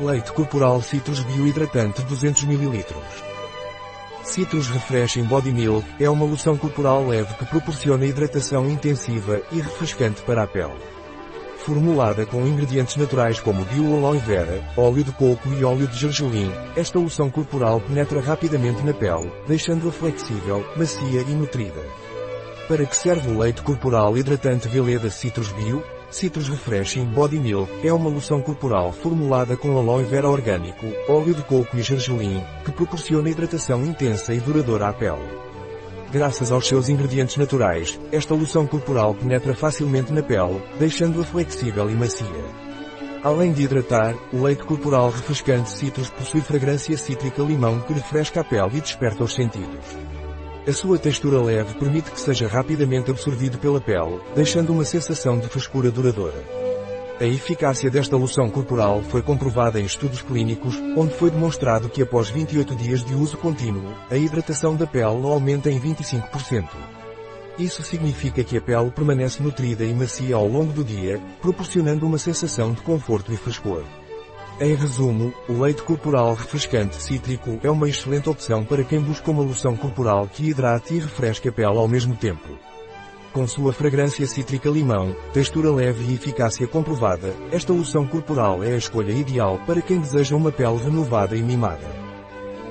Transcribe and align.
Leite 0.00 0.32
corporal 0.32 0.82
Citrus 0.82 1.20
Biohidratante 1.20 2.02
200 2.02 2.42
ml. 2.42 2.84
Citrus 4.24 4.66
Refreshing 4.66 5.22
Body 5.22 5.52
Milk 5.52 5.86
é 6.00 6.10
uma 6.10 6.24
loção 6.24 6.56
corporal 6.56 7.06
leve 7.06 7.32
que 7.34 7.44
proporciona 7.44 8.04
hidratação 8.04 8.68
intensiva 8.68 9.40
e 9.52 9.60
refrescante 9.60 10.20
para 10.22 10.42
a 10.42 10.46
pele. 10.48 10.74
Formulada 11.58 12.26
com 12.26 12.44
ingredientes 12.44 12.96
naturais 12.96 13.38
como 13.38 13.64
bio 13.66 13.94
aloe 13.94 14.18
vera, 14.18 14.68
óleo 14.76 15.04
de 15.04 15.12
coco 15.12 15.48
e 15.56 15.64
óleo 15.64 15.86
de 15.86 15.96
gergelim, 15.96 16.50
esta 16.74 16.98
loção 16.98 17.30
corporal 17.30 17.80
penetra 17.80 18.20
rapidamente 18.20 18.82
na 18.82 18.92
pele, 18.92 19.30
deixando-a 19.46 19.92
flexível, 19.92 20.66
macia 20.76 21.20
e 21.20 21.34
nutrida. 21.34 21.80
Para 22.66 22.84
que 22.84 22.96
serve 22.96 23.30
o 23.30 23.38
leite 23.38 23.62
corporal 23.62 24.18
hidratante 24.18 24.66
Veleda 24.66 25.08
Citrus 25.08 25.52
Bio? 25.52 25.84
Citrus 26.14 26.48
Refreshing 26.48 27.06
Body 27.06 27.40
Milk 27.40 27.68
é 27.84 27.92
uma 27.92 28.08
loção 28.08 28.40
corporal 28.40 28.92
formulada 28.92 29.56
com 29.56 29.76
aloe 29.76 30.04
vera 30.04 30.30
orgânico, 30.30 30.86
óleo 31.08 31.34
de 31.34 31.42
coco 31.42 31.76
e 31.76 31.82
gergelim, 31.82 32.40
que 32.64 32.70
proporciona 32.70 33.28
hidratação 33.28 33.84
intensa 33.84 34.32
e 34.32 34.38
duradoura 34.38 34.86
à 34.86 34.92
pele. 34.92 35.26
Graças 36.12 36.52
aos 36.52 36.68
seus 36.68 36.88
ingredientes 36.88 37.36
naturais, 37.36 37.98
esta 38.12 38.32
loção 38.32 38.64
corporal 38.64 39.12
penetra 39.12 39.56
facilmente 39.56 40.12
na 40.12 40.22
pele, 40.22 40.62
deixando-a 40.78 41.24
flexível 41.24 41.90
e 41.90 41.94
macia. 41.94 42.44
Além 43.24 43.52
de 43.52 43.64
hidratar, 43.64 44.14
o 44.32 44.40
leite 44.40 44.62
corporal 44.62 45.10
refrescante 45.10 45.68
Citrus 45.68 46.10
possui 46.10 46.42
fragrância 46.42 46.96
cítrica 46.96 47.42
limão 47.42 47.80
que 47.80 47.92
refresca 47.92 48.42
a 48.42 48.44
pele 48.44 48.78
e 48.78 48.80
desperta 48.80 49.24
os 49.24 49.34
sentidos. 49.34 50.13
A 50.66 50.72
sua 50.72 50.98
textura 50.98 51.42
leve 51.42 51.74
permite 51.74 52.10
que 52.10 52.18
seja 52.18 52.48
rapidamente 52.48 53.10
absorvido 53.10 53.58
pela 53.58 53.82
pele, 53.82 54.18
deixando 54.34 54.72
uma 54.72 54.84
sensação 54.84 55.38
de 55.38 55.46
frescura 55.46 55.90
duradoura. 55.90 56.42
A 57.20 57.24
eficácia 57.26 57.90
desta 57.90 58.16
loção 58.16 58.48
corporal 58.48 59.02
foi 59.02 59.20
comprovada 59.20 59.78
em 59.78 59.84
estudos 59.84 60.22
clínicos, 60.22 60.74
onde 60.96 61.12
foi 61.12 61.30
demonstrado 61.30 61.90
que 61.90 62.00
após 62.00 62.30
28 62.30 62.74
dias 62.76 63.04
de 63.04 63.14
uso 63.14 63.36
contínuo, 63.36 63.94
a 64.10 64.16
hidratação 64.16 64.74
da 64.74 64.86
pele 64.86 65.04
aumenta 65.26 65.70
em 65.70 65.78
25%. 65.78 66.66
Isso 67.58 67.82
significa 67.82 68.42
que 68.42 68.56
a 68.56 68.60
pele 68.60 68.90
permanece 68.90 69.42
nutrida 69.42 69.84
e 69.84 69.92
macia 69.92 70.34
ao 70.34 70.48
longo 70.48 70.72
do 70.72 70.82
dia, 70.82 71.20
proporcionando 71.42 72.06
uma 72.06 72.16
sensação 72.16 72.72
de 72.72 72.80
conforto 72.80 73.30
e 73.34 73.36
frescor. 73.36 73.84
Em 74.60 74.72
resumo, 74.72 75.34
o 75.48 75.60
leite 75.60 75.82
corporal 75.82 76.32
refrescante 76.32 77.02
cítrico 77.02 77.58
é 77.64 77.68
uma 77.68 77.88
excelente 77.88 78.30
opção 78.30 78.64
para 78.64 78.84
quem 78.84 79.00
busca 79.00 79.28
uma 79.32 79.42
loção 79.42 79.76
corporal 79.76 80.28
que 80.28 80.48
hidrate 80.48 80.94
e 80.94 81.00
refresque 81.00 81.48
a 81.48 81.52
pele 81.52 81.76
ao 81.76 81.88
mesmo 81.88 82.14
tempo. 82.14 82.56
Com 83.32 83.48
sua 83.48 83.72
fragrância 83.72 84.24
cítrica 84.28 84.70
limão, 84.70 85.14
textura 85.32 85.72
leve 85.72 86.04
e 86.04 86.14
eficácia 86.14 86.68
comprovada, 86.68 87.34
esta 87.50 87.72
loção 87.72 88.06
corporal 88.06 88.62
é 88.62 88.74
a 88.74 88.76
escolha 88.76 89.10
ideal 89.10 89.58
para 89.66 89.82
quem 89.82 89.98
deseja 89.98 90.36
uma 90.36 90.52
pele 90.52 90.76
renovada 90.76 91.34
e 91.34 91.42
mimada. 91.42 91.88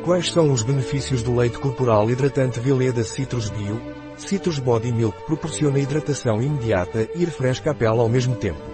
Quais 0.05 0.31
são 0.31 0.53
os 0.53 0.63
benefícios 0.63 1.21
do 1.21 1.35
leite 1.35 1.59
corporal 1.59 2.09
hidratante 2.09 2.61
Veleda 2.61 3.03
Citrus 3.03 3.49
Bio? 3.49 3.81
Citrus 4.15 4.57
Body 4.57 4.93
Milk 4.93 5.25
proporciona 5.25 5.79
hidratação 5.79 6.41
imediata 6.41 7.09
e 7.13 7.25
refresca 7.25 7.71
a 7.71 7.73
pele 7.73 7.99
ao 7.99 8.07
mesmo 8.07 8.35
tempo. 8.35 8.72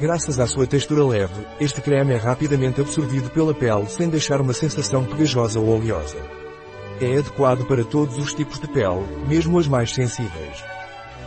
Graças 0.00 0.40
à 0.40 0.46
sua 0.46 0.66
textura 0.66 1.04
leve, 1.04 1.46
este 1.60 1.80
creme 1.80 2.14
é 2.14 2.16
rapidamente 2.16 2.80
absorvido 2.80 3.30
pela 3.30 3.54
pele 3.54 3.86
sem 3.88 4.08
deixar 4.08 4.40
uma 4.40 4.52
sensação 4.52 5.04
pegajosa 5.04 5.60
ou 5.60 5.68
oleosa. 5.68 6.16
É 7.00 7.18
adequado 7.18 7.66
para 7.66 7.84
todos 7.84 8.16
os 8.16 8.32
tipos 8.34 8.58
de 8.58 8.66
pele, 8.68 9.04
mesmo 9.28 9.58
as 9.58 9.68
mais 9.68 9.92
sensíveis. 9.92 10.64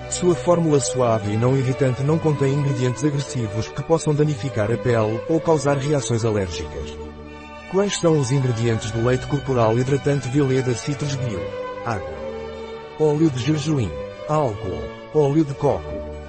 Sua 0.09 0.35
fórmula 0.35 0.79
suave 0.79 1.33
e 1.33 1.37
não 1.37 1.57
irritante 1.57 2.03
não 2.03 2.17
contém 2.17 2.53
ingredientes 2.53 3.03
agressivos 3.03 3.67
que 3.67 3.83
possam 3.83 4.13
danificar 4.13 4.71
a 4.71 4.77
pele 4.77 5.21
ou 5.29 5.39
causar 5.39 5.77
reações 5.77 6.25
alérgicas. 6.25 6.97
Quais 7.71 7.97
são 7.99 8.19
os 8.19 8.31
ingredientes 8.31 8.91
do 8.91 9.05
leite 9.05 9.27
corporal 9.27 9.77
hidratante 9.77 10.27
Veleda 10.29 10.73
Citrus 10.73 11.15
Bio? 11.15 11.41
Água. 11.85 12.15
Óleo 12.99 13.29
de 13.29 13.39
gergelim. 13.39 13.91
Álcool. 14.27 14.83
Óleo 15.13 15.43
de 15.43 15.53
coco. 15.55 15.83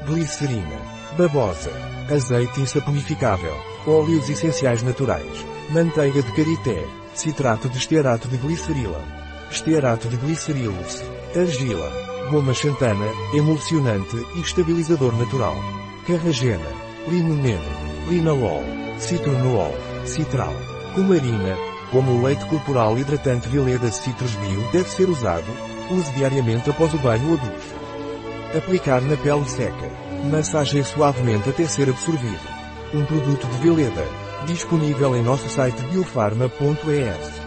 Glicerina. 0.06 0.96
Babosa. 1.16 1.71
Azeite 2.15 2.60
insaponificável, 2.60 3.54
óleos 3.87 4.28
essenciais 4.28 4.82
naturais, 4.82 5.47
manteiga 5.71 6.22
de 6.22 6.31
karité, 6.32 6.87
citrato 7.15 7.71
de 7.71 7.78
estearato 7.78 8.28
de 8.28 8.37
glicerila, 8.37 9.00
estearato 9.50 10.09
de 10.09 10.16
glicerilos, 10.16 11.03
argila, 11.34 11.91
goma 12.31 12.53
xantana, 12.53 13.06
emulsionante 13.32 14.15
e 14.37 14.41
estabilizador 14.41 15.16
natural, 15.16 15.56
carragena, 16.06 16.69
limoneno, 17.09 17.65
linalol, 18.10 18.62
citronol, 18.98 19.72
citral, 20.04 20.54
cumarina, 20.94 21.56
como 21.91 22.12
o 22.12 22.22
leite 22.22 22.44
corporal 22.44 22.98
hidratante 22.98 23.48
Veleda 23.48 23.91
Citrus 23.91 24.34
Bio 24.34 24.60
deve 24.71 24.88
ser 24.91 25.09
usado, 25.09 25.50
use 25.91 26.12
diariamente 26.12 26.69
após 26.69 26.93
o 26.93 26.98
banho 26.98 27.31
ou 27.31 27.37
duche. 27.38 27.85
Aplicar 28.55 29.03
na 29.03 29.17
pele 29.17 29.45
seca. 29.49 29.91
Massageie 30.31 30.84
suavemente 30.84 31.51
até 31.51 31.67
ser 31.67 31.89
absorvido. 31.89 32.41
Um 32.95 33.05
produto 33.05 33.47
de 33.47 33.59
Veleda. 33.59 34.05
Disponível 34.47 35.17
em 35.17 35.23
nosso 35.23 35.49
site 35.49 35.81
biofarma.es. 35.87 37.46